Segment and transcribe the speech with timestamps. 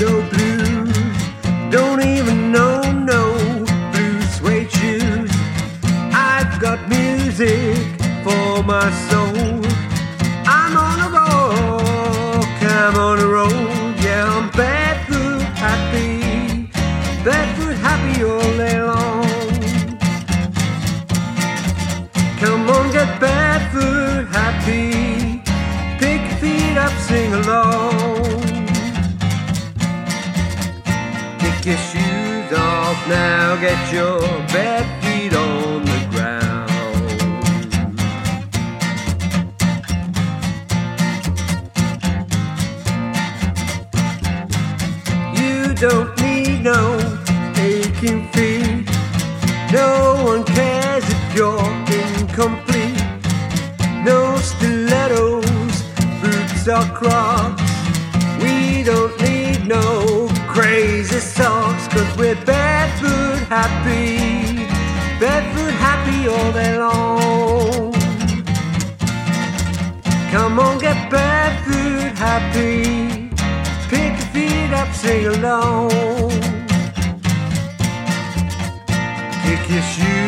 [0.00, 0.94] no blues.
[1.70, 3.34] Don't even know no
[3.92, 5.30] blue suede shoes.
[6.12, 7.76] I've got music
[8.22, 9.62] for my soul.
[10.46, 13.50] I'm on a roll, I'm on a roll.
[14.04, 16.68] Yeah, I'm barefoot happy,
[17.24, 19.26] barefoot happy all day long.
[22.38, 25.42] Come on, get barefoot happy.
[25.98, 28.05] Pick your feet up, sing along.
[32.96, 34.20] Off now, get your
[34.52, 36.70] bare feet on the ground.
[45.38, 46.98] You don't need no
[47.56, 48.88] aching feet.
[49.72, 53.02] No one cares if you're incomplete.
[54.04, 55.82] No stilettos,
[56.20, 57.62] boots or crocs.
[58.40, 64.64] We don't need no crazy socks, cause we're barefoot happy.
[65.20, 67.92] Barefoot happy all day long.
[70.32, 73.28] Come on, get barefoot happy.
[73.90, 75.90] Pick your feet up, sing along.
[79.44, 80.25] Kick your shoes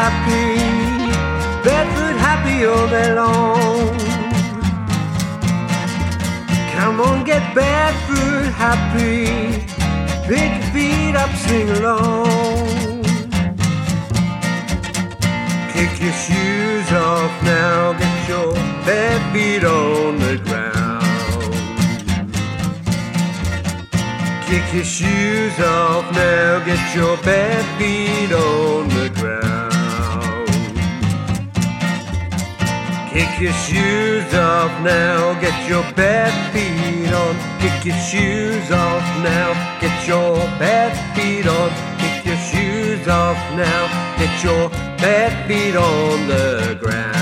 [0.00, 0.54] happy,
[1.64, 3.96] barefoot happy all day long.
[6.74, 9.26] Come on, get barefoot happy,
[10.28, 13.02] pick your feet up, sing along.
[15.74, 18.52] Kick your shoes off now, get your
[18.86, 21.48] bare feet on the ground.
[24.48, 29.67] Kick your shoes off now, get your bare feet on the ground.
[33.18, 37.34] Kick your shoes off now, get your bare feet on.
[37.58, 41.68] Kick your shoes off now, get your bare feet on.
[41.98, 44.68] Kick your shoes off now, get your
[44.98, 47.17] bare feet on the ground.